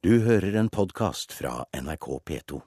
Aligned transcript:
Du 0.00 0.14
hører 0.24 0.54
en 0.56 0.68
podkast 0.72 1.34
fra 1.36 1.66
NRK 1.76 2.06
P2. 2.24 2.58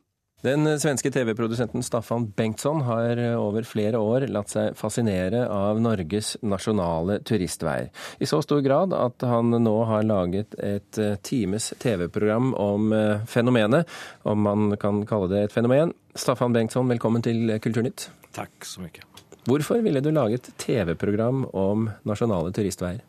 Den 0.46 0.68
svenske 0.78 1.10
TV-produsenten 1.10 1.82
Staffan 1.82 2.28
Bengtsson 2.38 2.84
har 2.86 3.18
over 3.40 3.66
flere 3.66 3.98
år 3.98 4.28
latt 4.30 4.52
seg 4.54 4.76
fascinere 4.78 5.48
av 5.50 5.80
Norges 5.82 6.36
nasjonale 6.46 7.16
turistveier. 7.26 7.88
I 8.22 8.30
så 8.30 8.38
stor 8.46 8.62
grad 8.62 8.94
at 8.94 9.26
han 9.26 9.50
nå 9.66 9.74
har 9.90 10.06
laget 10.06 10.54
et 10.62 11.00
times 11.26 11.72
TV-program 11.82 12.52
om 12.54 12.94
eh, 12.94 13.26
fenomenet, 13.26 13.90
om 14.30 14.46
man 14.46 14.76
kan 14.78 15.02
kalle 15.10 15.32
det 15.32 15.42
et 15.48 15.56
fenomen. 15.56 15.96
Staffan 16.14 16.54
Bengtsson, 16.54 16.92
velkommen 16.94 17.26
til 17.26 17.56
Kulturnytt. 17.66 18.12
Tack 18.38 18.70
så 18.70 18.86
mycket. 18.86 19.10
Hvorfor 19.50 19.82
ville 19.82 20.06
du 20.06 20.12
lage 20.14 20.38
et 20.38 20.54
TV-program 20.62 21.48
om 21.50 21.90
nasjonale 22.06 22.54
turistveier? 22.54 23.02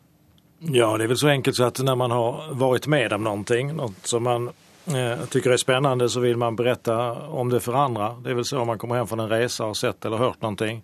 Ja, 0.67 0.97
det 0.97 1.03
är 1.03 1.07
väl 1.07 1.17
så 1.17 1.27
enkelt 1.27 1.55
så 1.55 1.63
att 1.63 1.79
när 1.79 1.95
man 1.95 2.11
har 2.11 2.53
varit 2.53 2.87
med 2.87 3.13
om 3.13 3.23
någonting, 3.23 3.75
något 3.75 4.07
som 4.07 4.23
man 4.23 4.49
eh, 4.87 5.25
tycker 5.29 5.51
är 5.51 5.57
spännande 5.57 6.09
så 6.09 6.19
vill 6.19 6.37
man 6.37 6.55
berätta 6.55 7.11
om 7.13 7.49
det 7.49 7.59
för 7.59 7.73
andra. 7.73 8.15
Det 8.23 8.29
är 8.29 8.33
väl 8.33 8.45
så 8.45 8.59
om 8.59 8.67
man 8.67 8.77
kommer 8.77 8.95
hem 8.95 9.07
från 9.07 9.19
en 9.19 9.29
resa 9.29 9.63
och 9.63 9.69
har 9.69 9.73
sett 9.73 10.05
eller 10.05 10.17
hört 10.17 10.41
någonting 10.41 10.83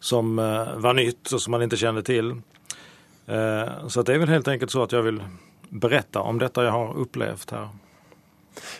som 0.00 0.38
eh, 0.38 0.74
var 0.76 0.94
nytt 0.94 1.32
och 1.32 1.42
som 1.42 1.50
man 1.50 1.62
inte 1.62 1.76
kände 1.76 2.02
till. 2.02 2.30
Eh, 3.26 3.88
så 3.88 4.00
att 4.00 4.06
det 4.06 4.14
är 4.14 4.18
väl 4.18 4.28
helt 4.28 4.48
enkelt 4.48 4.70
så 4.70 4.82
att 4.82 4.92
jag 4.92 5.02
vill 5.02 5.22
berätta 5.68 6.20
om 6.20 6.38
detta 6.38 6.64
jag 6.64 6.72
har 6.72 6.96
upplevt 6.96 7.50
här. 7.50 7.68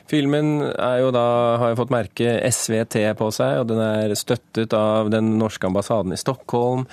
Filmen 0.06 0.62
är 0.62 0.98
ju 0.98 1.10
då, 1.10 1.18
har 1.56 1.68
ju 1.68 1.76
fått 1.76 1.90
märke 1.90 2.52
SVT 2.52 3.18
på 3.18 3.30
sig 3.30 3.58
och 3.58 3.66
den 3.66 3.78
är 3.78 4.14
stöttet 4.14 4.72
av 4.72 5.10
den 5.10 5.38
norska 5.38 5.66
ambassaden 5.66 6.12
i 6.12 6.16
Stockholm. 6.16 6.86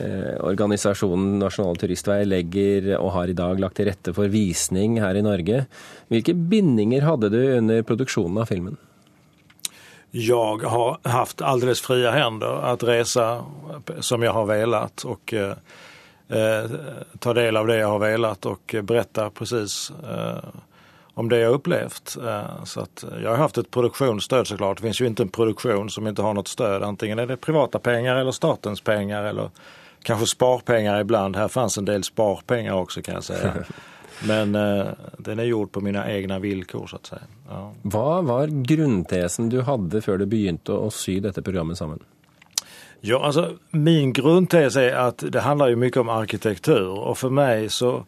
Eh, 0.00 0.36
Organisasjonen 0.44 1.38
Nasjonal 1.38 1.76
turistvei 1.76 2.22
legger 2.24 2.94
og 2.98 3.12
har 3.18 3.30
i 3.30 3.36
dag 3.36 3.60
lagt 3.60 3.76
til 3.80 3.90
rette 3.90 4.14
for 4.16 4.30
visning 4.32 5.00
her 5.02 5.18
i 5.18 5.24
Norge. 5.24 5.64
Hvilke 6.08 6.34
bindinger 6.34 7.04
hadde 7.04 7.30
du 7.32 7.40
under 7.58 7.82
produksjonen 7.86 8.40
av 8.42 8.48
filmen? 8.50 8.78
Jag 10.10 10.62
har 10.62 10.98
haft 11.02 11.42
alldeles 11.42 11.80
fria 11.80 12.10
händer 12.10 12.72
att 12.72 12.82
resa 12.82 13.44
som 14.00 14.22
jag 14.22 14.32
har 14.32 14.46
velat 14.46 15.04
och 15.04 15.34
eh, 15.34 15.54
eh, 16.28 16.70
ta 17.18 17.34
del 17.34 17.56
av 17.56 17.66
det 17.66 17.76
jag 17.76 17.88
har 17.88 17.98
velat 17.98 18.46
och 18.46 18.74
berätta 18.82 19.30
precis 19.30 19.92
eh, 20.10 20.48
om 21.14 21.28
det 21.28 21.38
jag 21.38 21.52
upplevt. 21.52 22.16
Eh, 22.26 22.64
så 22.64 22.80
att 22.80 23.04
jag 23.22 23.30
har 23.30 23.36
haft 23.36 23.58
ett 23.58 23.70
produktionsstöd 23.70 24.46
såklart. 24.46 24.76
Det 24.76 24.82
finns 24.82 25.00
ju 25.00 25.06
inte 25.06 25.22
en 25.22 25.28
produktion 25.28 25.90
som 25.90 26.06
inte 26.06 26.22
har 26.22 26.34
något 26.34 26.48
stöd. 26.48 26.82
Antingen 26.82 27.18
är 27.18 27.26
det 27.26 27.36
privata 27.36 27.78
pengar 27.78 28.16
eller 28.16 28.32
statens 28.32 28.80
pengar 28.80 29.24
eller 29.24 29.50
kanske 30.02 30.26
sparpengar 30.26 31.00
ibland. 31.00 31.36
Här 31.36 31.48
fanns 31.48 31.78
en 31.78 31.84
del 31.84 32.04
sparpengar 32.04 32.74
också 32.74 33.02
kan 33.02 33.14
jag 33.14 33.24
säga. 33.24 33.54
Men 34.26 34.54
eh, 34.54 34.86
den 35.18 35.38
är 35.38 35.44
gjord 35.44 35.72
på 35.72 35.80
mina 35.80 36.12
egna 36.12 36.38
villkor 36.38 36.86
så 36.86 36.96
att 36.96 37.06
säga. 37.06 37.22
Ja. 37.48 37.72
Hva 37.82 38.20
var 38.20 38.46
grundtesen 38.46 39.48
du 39.48 39.60
hadde 39.60 40.02
før 40.04 40.20
du 40.20 40.26
begynte 40.26 40.76
å 40.76 40.90
sy 40.92 41.20
dette 41.20 41.42
programmet 41.42 41.78
sammen? 41.78 42.02
Ja, 43.00 43.24
alltså 43.24 43.56
min 43.70 44.12
grundtes 44.12 44.76
är 44.76 44.94
att 44.94 45.24
det 45.28 45.40
handlar 45.40 45.68
ju 45.68 45.76
mycket 45.76 46.00
om 46.00 46.08
arkitektur 46.08 46.88
och 46.88 47.18
för 47.18 47.30
mig 47.30 47.68
så 47.68 48.04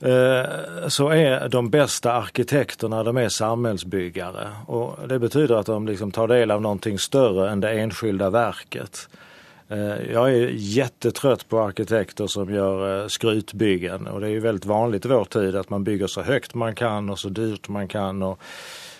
eh, 0.00 0.44
så 0.88 1.08
är 1.08 1.48
de 1.48 1.70
bästa 1.70 2.12
arkitekterna 2.12 3.02
de 3.02 3.16
är 3.16 3.28
samhällsbyggare 3.28 4.48
och 4.66 5.08
det 5.08 5.18
betyder 5.18 5.54
att 5.54 5.66
de 5.66 5.86
liksom 5.86 6.10
tar 6.10 6.28
del 6.28 6.50
av 6.50 6.62
någonting 6.62 6.98
större 6.98 7.50
än 7.50 7.60
det 7.60 7.70
enskilda 7.70 8.30
verket. 8.30 9.08
Eh, 9.68 10.12
jag 10.12 10.30
är 10.30 10.48
jättetrött 10.52 11.48
på 11.48 11.60
arkitekter 11.60 12.26
som 12.26 12.54
gör 12.54 13.02
eh, 13.02 13.08
skrytbyggen 13.08 14.06
och 14.06 14.20
det 14.20 14.26
är 14.26 14.30
ju 14.30 14.40
väldigt 14.40 14.64
vanligt 14.64 15.04
i 15.04 15.08
vår 15.08 15.24
tid 15.24 15.56
att 15.56 15.70
man 15.70 15.84
bygger 15.84 16.06
så 16.06 16.22
högt 16.22 16.54
man 16.54 16.74
kan 16.74 17.10
och 17.10 17.18
så 17.18 17.28
dyrt 17.28 17.68
man 17.68 17.88
kan 17.88 18.22
och 18.22 18.40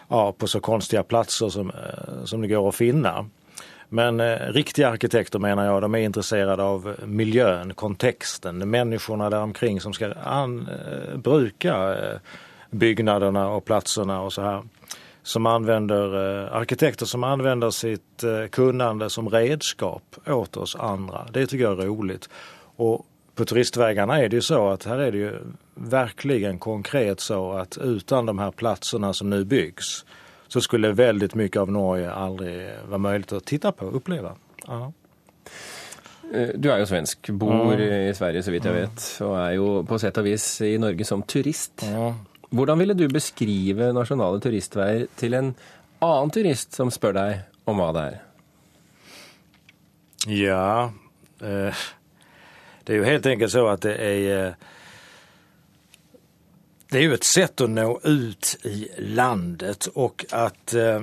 ja, 0.08 0.32
på 0.32 0.46
så 0.46 0.60
konstiga 0.60 1.02
platser 1.02 1.48
som, 1.48 1.70
eh, 1.70 2.24
som 2.24 2.40
det 2.40 2.48
går 2.48 2.68
att 2.68 2.74
finna. 2.74 3.26
Men 3.88 4.20
eh, 4.20 4.38
riktiga 4.52 4.88
arkitekter 4.88 5.38
menar 5.38 5.64
jag, 5.64 5.82
de 5.82 5.94
är 5.94 5.98
intresserade 5.98 6.62
av 6.62 6.96
miljön, 7.04 7.74
kontexten, 7.74 8.70
människorna 8.70 9.30
där 9.30 9.42
omkring 9.42 9.80
som 9.80 9.92
ska 9.92 10.12
an, 10.12 10.68
eh, 10.68 11.16
bruka 11.16 11.96
eh, 11.98 12.18
byggnaderna 12.70 13.48
och 13.48 13.64
platserna 13.64 14.20
och 14.20 14.32
så 14.32 14.42
här 14.42 14.62
som 15.22 15.46
använder, 15.46 16.04
eh, 16.44 16.56
arkitekter 16.56 17.06
som 17.06 17.24
använder 17.24 17.70
sitt 17.70 18.24
eh, 18.24 18.46
kunnande 18.50 19.10
som 19.10 19.28
redskap 19.28 20.16
åt 20.26 20.56
oss 20.56 20.76
andra. 20.76 21.26
Det 21.32 21.46
tycker 21.46 21.64
jag 21.64 21.80
är 21.80 21.86
roligt. 21.86 22.28
Och 22.76 23.06
på 23.34 23.44
turistvägarna 23.44 24.18
är 24.18 24.28
det 24.28 24.36
ju 24.36 24.42
så 24.42 24.68
att 24.68 24.84
här 24.84 24.98
är 24.98 25.12
det 25.12 25.18
ju 25.18 25.32
verkligen 25.74 26.58
konkret 26.58 27.20
så 27.20 27.52
att 27.52 27.78
utan 27.78 28.26
de 28.26 28.38
här 28.38 28.50
platserna 28.50 29.12
som 29.12 29.30
nu 29.30 29.44
byggs 29.44 30.04
så 30.48 30.60
skulle 30.60 30.92
väldigt 30.92 31.34
mycket 31.34 31.60
av 31.60 31.70
Norge 31.72 32.12
aldrig 32.12 32.70
vara 32.88 32.98
möjligt 32.98 33.32
att 33.32 33.44
titta 33.44 33.72
på 33.72 33.86
och 33.86 33.96
uppleva. 33.96 34.32
Ja. 34.66 34.92
Eh, 36.34 36.48
Du 36.54 36.68
er 36.68 36.78
jo 36.78 36.86
svensk, 36.86 37.30
bor 37.30 37.80
i 37.80 38.14
Sverige 38.14 38.42
så 38.42 38.50
vidt 38.50 38.64
jeg 38.64 38.74
vet, 38.74 39.04
og 39.24 39.36
er 39.38 39.52
jo 39.56 39.68
på 39.88 39.98
sett 39.98 40.18
og 40.18 40.24
vis 40.24 40.60
i 40.60 40.74
Norge 40.78 41.04
som 41.04 41.22
turist. 41.22 41.72
Ja. 41.82 42.14
Hvordan 42.50 42.80
ville 42.80 42.96
du 42.96 43.04
beskrive 43.12 43.90
nasjonale 43.92 44.40
turistveier 44.40 45.06
til 45.20 45.36
en 45.36 45.52
annen 46.04 46.32
turist 46.32 46.76
som 46.78 46.92
spør 46.94 47.16
deg 47.18 47.68
om 47.68 47.80
hva 47.80 47.90
det 47.96 48.06
er? 48.08 48.18
Ja, 50.28 50.92
eh, 51.40 51.84
det 52.84 52.92
är 52.92 52.96
ju 52.96 53.04
helt 53.04 53.26
enkelt 53.26 53.52
så 53.52 53.68
att 53.68 53.80
det 53.80 53.94
är 53.94 54.46
eh, 54.46 54.54
det 56.90 56.98
är 56.98 57.02
ju 57.02 57.14
ett 57.14 57.24
sätt 57.24 57.60
att 57.60 57.70
nå 57.70 58.00
ut 58.04 58.56
i 58.62 58.88
landet 58.98 59.86
och 59.86 60.24
att 60.30 60.74
eh, 60.74 61.02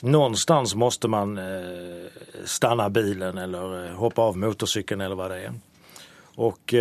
någonstans 0.00 0.74
måste 0.74 1.08
man 1.08 1.38
eh, 1.38 2.06
stanna 2.44 2.90
bilen 2.90 3.38
eller 3.38 3.86
eh, 3.86 3.92
hoppa 3.92 4.22
av 4.22 4.36
motorcykeln 4.36 5.00
eller 5.00 5.16
vad 5.16 5.30
det 5.30 5.40
är. 5.40 5.52
Och 6.34 6.74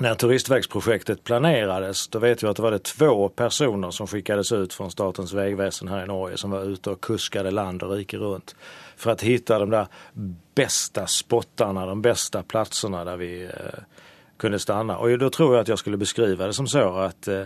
när 0.00 0.14
turistvägsprojektet 0.14 1.24
planerades, 1.24 2.08
då 2.08 2.18
vet 2.18 2.42
jag 2.42 2.50
att 2.50 2.56
det 2.56 2.62
var 2.62 2.70
det 2.70 2.84
två 2.84 3.28
personer 3.28 3.90
som 3.90 4.06
skickades 4.06 4.52
ut 4.52 4.74
från 4.74 4.90
Statens 4.90 5.32
vägväsen 5.32 5.88
här 5.88 6.04
i 6.04 6.06
Norge 6.06 6.36
som 6.36 6.50
var 6.50 6.64
ute 6.64 6.90
och 6.90 7.00
kuskade 7.00 7.50
land 7.50 7.82
och 7.82 7.90
rike 7.90 8.16
runt 8.16 8.56
för 8.96 9.10
att 9.10 9.22
hitta 9.22 9.58
de 9.58 9.70
där 9.70 9.86
bästa 10.54 11.06
spottarna, 11.06 11.86
de 11.86 12.02
bästa 12.02 12.42
platserna 12.42 13.04
där 13.04 13.16
vi 13.16 13.44
eh, 13.44 13.50
kunde 14.36 14.58
stanna. 14.58 14.98
Och 14.98 15.18
då 15.18 15.30
tror 15.30 15.54
jag 15.54 15.62
att 15.62 15.68
jag 15.68 15.78
skulle 15.78 15.96
beskriva 15.96 16.46
det 16.46 16.52
som 16.52 16.66
så 16.66 16.96
att 16.96 17.28
eh, 17.28 17.42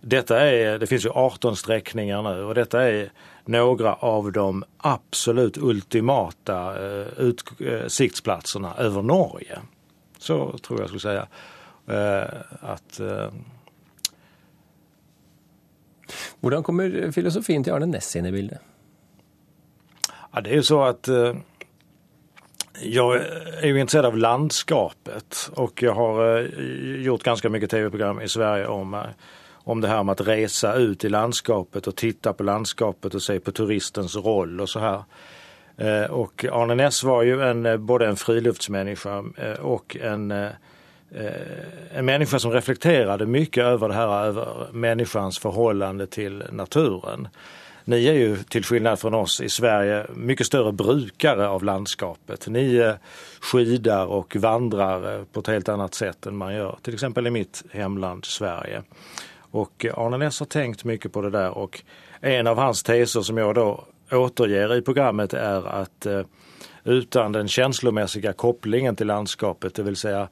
detta 0.00 0.40
är, 0.40 0.78
det 0.78 0.86
finns 0.86 1.04
ju 1.04 1.10
18 1.10 1.56
sträckningar 1.56 2.22
nu 2.22 2.44
och 2.44 2.54
detta 2.54 2.82
är 2.82 3.12
några 3.44 3.94
av 3.94 4.32
de 4.32 4.64
absolut 4.78 5.58
ultimata 5.58 6.86
eh, 6.86 7.06
utsiktsplatserna 7.16 8.74
eh, 8.78 8.84
över 8.84 9.02
Norge. 9.02 9.58
Så 10.18 10.58
tror 10.58 10.80
jag 10.80 10.88
skulle 10.88 11.00
säga. 11.00 11.26
Eh, 11.90 12.24
att 12.60 13.00
Hur 13.00 13.30
Hvordan 16.40 16.62
kommer 16.62 17.10
filosofien 17.12 17.64
til 17.64 17.74
Arne 17.74 17.86
Næss 17.86 18.16
inn 18.16 18.26
i 18.26 18.32
bildet? 18.32 18.58
Ja, 20.32 20.40
det 20.40 20.50
är 20.50 20.54
ju 20.54 20.62
så 20.62 20.82
att 20.82 21.08
eh, 21.08 21.34
jag 22.80 23.16
är 23.62 23.66
ju 23.66 23.80
intresserad 23.80 24.06
av 24.06 24.16
landskapet 24.16 25.50
och 25.54 25.82
jag 25.82 25.94
har 25.94 26.38
eh, 26.38 27.02
gjort 27.02 27.22
ganska 27.22 27.48
mycket 27.48 27.70
tv-program 27.70 28.20
i 28.20 28.28
Sverige 28.28 28.66
om, 28.66 28.94
eh, 28.94 29.00
om 29.52 29.80
det 29.80 29.88
här 29.88 30.02
med 30.02 30.12
att 30.12 30.28
resa 30.28 30.74
ut 30.74 31.04
i 31.04 31.08
landskapet 31.08 31.86
och 31.86 31.96
titta 31.96 32.32
på 32.32 32.42
landskapet 32.42 33.14
och 33.14 33.22
se 33.22 33.40
på 33.40 33.52
turistens 33.52 34.16
roll 34.16 34.60
och 34.60 34.68
så 34.68 34.80
här. 34.80 35.04
Eh, 35.76 36.10
och 36.10 36.44
Arne 36.52 36.74
Näss 36.74 37.04
var 37.04 37.22
ju 37.22 37.42
en, 37.42 37.86
både 37.86 38.06
en 38.06 38.16
friluftsmänniska 38.16 39.24
och 39.60 39.96
en, 40.00 40.48
Eh, 41.14 41.98
en 41.98 42.04
människa 42.04 42.38
som 42.38 42.52
reflekterade 42.52 43.26
mycket 43.26 43.64
över 43.64 43.88
det 43.88 43.94
här, 43.94 44.24
över 44.24 44.66
människans 44.72 45.38
förhållande 45.38 46.06
till 46.06 46.42
naturen. 46.52 47.28
Ni 47.84 48.06
är 48.06 48.14
ju 48.14 48.36
till 48.36 48.64
skillnad 48.64 48.98
från 48.98 49.14
oss 49.14 49.40
i 49.40 49.48
Sverige 49.48 50.06
mycket 50.14 50.46
större 50.46 50.72
brukare 50.72 51.48
av 51.48 51.64
landskapet. 51.64 52.48
Ni 52.48 52.94
skidar 53.40 54.06
och 54.06 54.36
vandrar 54.36 55.24
på 55.24 55.40
ett 55.40 55.46
helt 55.46 55.68
annat 55.68 55.94
sätt 55.94 56.26
än 56.26 56.36
man 56.36 56.54
gör 56.54 56.78
till 56.82 56.94
exempel 56.94 57.26
i 57.26 57.30
mitt 57.30 57.64
hemland 57.70 58.24
Sverige. 58.24 58.82
Och 59.50 59.86
Arne 59.94 60.18
Ness 60.18 60.40
har 60.40 60.46
tänkt 60.46 60.84
mycket 60.84 61.12
på 61.12 61.22
det 61.22 61.30
där 61.30 61.50
och 61.50 61.82
en 62.20 62.46
av 62.46 62.58
hans 62.58 62.82
teser 62.82 63.20
som 63.20 63.38
jag 63.38 63.54
då 63.54 63.84
återger 64.10 64.74
i 64.74 64.82
programmet 64.82 65.34
är 65.34 65.66
att 65.66 66.06
eh, 66.06 66.22
utan 66.84 67.32
den 67.32 67.48
känslomässiga 67.48 68.32
kopplingen 68.32 68.96
till 68.96 69.06
landskapet, 69.06 69.74
det 69.74 69.82
vill 69.82 69.96
säga 69.96 70.28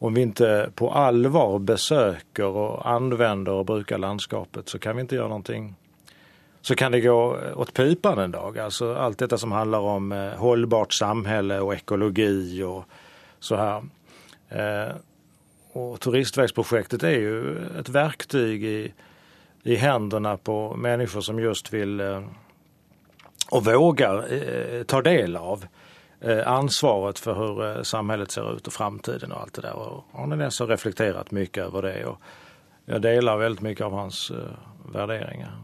om 0.00 0.14
vi 0.14 0.22
inte 0.22 0.70
på 0.74 0.90
allvar 0.90 1.58
besöker 1.58 2.46
och 2.46 2.90
använder 2.90 3.52
och 3.52 3.66
brukar 3.66 3.98
landskapet 3.98 4.68
så 4.68 4.78
kan 4.78 4.96
vi 4.96 5.02
inte 5.02 5.14
göra 5.14 5.28
någonting 5.28 5.74
så 6.60 6.74
kan 6.74 6.92
det 6.92 7.00
gå 7.00 7.38
åt 7.54 7.74
pipan 7.74 8.18
en 8.18 8.30
dag. 8.30 8.58
Alltså 8.58 8.94
allt 8.94 9.18
detta 9.18 9.38
som 9.38 9.52
handlar 9.52 9.78
om 9.78 10.12
eh, 10.12 10.30
hållbart 10.30 10.92
samhälle 10.92 11.60
och 11.60 11.74
ekologi 11.74 12.62
och 12.62 12.84
så 13.38 13.56
här. 13.56 13.82
Eh, 14.48 14.94
och 15.72 16.00
turistvägsprojektet 16.00 17.02
är 17.02 17.10
ju 17.10 17.58
ett 17.78 17.88
verktyg 17.88 18.64
i 18.64 18.92
i 19.62 19.76
händerna 19.76 20.36
på 20.36 20.76
människor 20.76 21.20
som 21.20 21.40
just 21.40 21.72
vill 21.72 22.00
eh, 22.00 22.22
och 23.50 23.64
vågar 23.64 24.32
eh, 24.32 24.82
ta 24.82 25.02
del 25.02 25.36
av 25.36 25.66
ansvaret 26.46 27.18
för 27.18 27.34
hur 27.34 27.82
samhället 27.82 28.30
ser 28.30 28.56
ut 28.56 28.66
och 28.66 28.72
framtiden 28.72 29.32
och 29.32 29.40
allt 29.40 29.54
det 29.54 29.62
där. 29.62 29.74
Och 29.74 30.04
Arne 30.12 30.36
Näss 30.36 30.60
har 30.60 30.66
reflekterat 30.66 31.30
mycket 31.30 31.64
över 31.64 31.82
det 31.82 32.04
och 32.04 32.20
jag 32.84 33.02
delar 33.02 33.36
väldigt 33.36 33.62
mycket 33.62 33.86
av 33.86 33.92
hans 33.92 34.32
värderingar. 34.92 35.56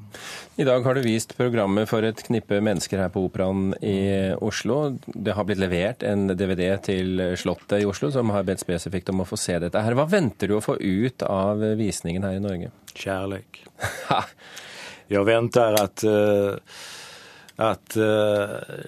Idag 0.56 0.80
har 0.80 0.94
du 0.94 1.00
vist 1.00 1.36
programmet 1.36 1.88
för 1.88 2.02
ett 2.02 2.22
knippe 2.22 2.60
mennesker 2.60 2.98
her 2.98 3.08
på 3.08 3.24
Operaen 3.24 3.74
i 3.84 4.34
Oslo. 4.40 4.98
Det 5.04 5.32
har 5.32 5.44
blivit 5.44 5.60
levererat 5.60 6.02
en 6.02 6.26
DVD 6.26 6.82
till 6.82 7.36
Slottet 7.36 7.82
i 7.82 7.84
Oslo, 7.84 8.12
som 8.12 8.30
har 8.30 8.42
bedt 8.42 8.60
spesifikt 8.60 9.08
om 9.08 9.20
att 9.20 9.28
få 9.28 9.36
se 9.36 9.58
dette. 9.58 9.80
her. 9.80 9.92
Hva 9.92 10.04
venter 10.04 10.48
du 10.48 10.56
att 10.56 10.64
få 10.64 10.76
ut 10.76 11.22
av 11.22 11.58
visningen 11.58 12.22
här 12.22 12.32
i 12.32 12.40
Norge? 12.40 12.70
Kärlek. 12.94 13.64
jag 15.06 15.24
väntar 15.24 15.72
att 15.72 16.04
uh 16.04 16.54
att 17.56 17.96
uh, 17.96 18.02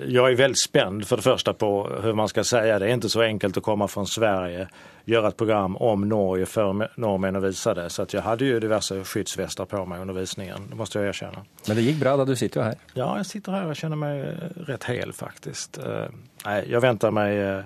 jag 0.06 0.30
är 0.30 0.36
väldigt 0.36 0.62
spänd 0.62 1.08
för 1.08 1.16
det 1.16 1.22
första 1.22 1.52
på 1.52 1.90
hur 2.02 2.12
man 2.12 2.28
ska 2.28 2.44
säga. 2.44 2.78
Det 2.78 2.86
är 2.86 2.90
inte 2.90 3.08
så 3.08 3.22
enkelt 3.22 3.56
att 3.56 3.62
komma 3.62 3.88
från 3.88 4.06
Sverige, 4.06 4.68
göra 5.04 5.28
ett 5.28 5.36
program 5.36 5.76
om 5.76 6.08
Norge 6.08 6.46
för 6.46 6.90
norrmän 7.00 7.36
och 7.36 7.44
visa 7.44 7.74
det. 7.74 7.90
Så 7.90 8.02
att 8.02 8.12
jag 8.12 8.22
hade 8.22 8.44
ju 8.44 8.60
diverse 8.60 9.04
skyddsvästar 9.04 9.64
på 9.64 9.86
mig 9.86 10.00
under 10.00 10.14
visningen, 10.14 10.58
det 10.68 10.74
måste 10.74 10.98
jag 10.98 11.08
erkänna. 11.08 11.44
Men 11.66 11.76
det 11.76 11.82
gick 11.82 11.96
bra 11.96 12.16
då, 12.16 12.24
du 12.24 12.36
sitter 12.36 12.62
här. 12.62 12.74
Ja, 12.94 13.16
jag 13.16 13.26
sitter 13.26 13.52
här 13.52 13.66
och 13.66 13.76
känner 13.76 13.96
mig 13.96 14.36
rätt 14.56 14.84
hel 14.84 15.12
faktiskt. 15.12 15.78
Uh, 15.78 16.04
nej, 16.44 16.66
jag 16.70 16.80
väntar 16.80 17.10
mig 17.10 17.56
uh, 17.56 17.64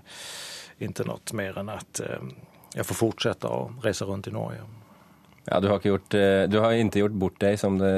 inte 0.79 1.05
något 1.05 1.33
mer 1.33 1.59
än 1.59 1.69
att 1.69 2.01
jag 2.75 2.87
får 2.87 2.95
fortsätta 2.95 3.49
att 3.49 3.71
resa 3.83 4.05
runt 4.05 4.27
i 4.27 4.31
Norge. 4.31 4.59
Ja, 5.49 5.59
du 5.61 5.69
har, 5.69 5.81
ikke 5.81 5.91
gjort, 5.91 6.15
eh, 6.15 6.45
du 6.51 6.59
har 6.63 6.77
inte 6.79 7.01
gjort 7.03 7.17
bort 7.19 7.41
deg, 7.43 7.59
som 7.59 7.79
det 7.81 7.91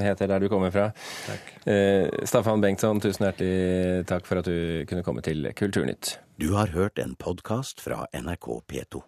heter 0.00 0.30
der 0.30 0.40
du 0.40 0.48
kommer 0.52 0.72
fra. 0.72 0.86
Takk. 1.26 1.50
Eh, 1.68 2.24
Staffan 2.24 2.62
Bengtsson, 2.64 3.02
tusen 3.04 3.28
hjertelig 3.28 4.06
takk 4.08 4.28
for 4.28 4.40
at 4.40 4.48
du 4.48 4.86
kunne 4.88 5.04
komme 5.04 5.24
til 5.26 5.50
Kulturnytt. 5.56 6.16
Du 6.40 6.54
har 6.56 6.72
hørt 6.76 6.98
en 7.02 7.14
podkast 7.20 7.84
fra 7.84 8.06
NRK 8.16 8.48
P2. 8.68 9.04